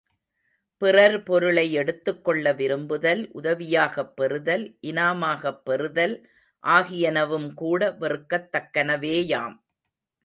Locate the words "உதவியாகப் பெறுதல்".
3.31-4.77